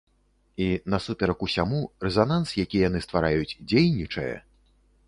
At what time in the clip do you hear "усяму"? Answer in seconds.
1.49-1.83